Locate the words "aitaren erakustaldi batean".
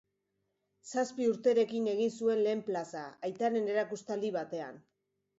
3.29-4.81